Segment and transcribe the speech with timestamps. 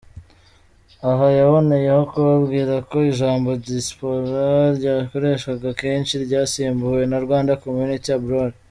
[1.09, 4.43] Aha yaboneyeho kubabwira ko ijambo dispora
[4.77, 8.55] ryakoreshwaga kenshi, ryasimbuwe na ``Rwandan Community Abroad``.